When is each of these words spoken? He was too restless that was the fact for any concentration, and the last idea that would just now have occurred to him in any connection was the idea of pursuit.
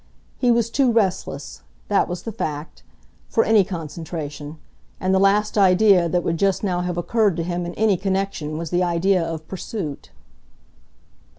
He 0.39 0.49
was 0.49 0.71
too 0.71 0.91
restless 0.91 1.61
that 1.87 2.07
was 2.07 2.23
the 2.23 2.31
fact 2.31 2.81
for 3.29 3.43
any 3.43 3.63
concentration, 3.63 4.57
and 4.99 5.13
the 5.13 5.19
last 5.19 5.59
idea 5.59 6.09
that 6.09 6.23
would 6.23 6.37
just 6.39 6.63
now 6.63 6.81
have 6.81 6.97
occurred 6.97 7.37
to 7.37 7.43
him 7.43 7.67
in 7.67 7.75
any 7.75 7.97
connection 7.97 8.57
was 8.57 8.71
the 8.71 8.81
idea 8.81 9.21
of 9.23 9.47
pursuit. 9.47 10.09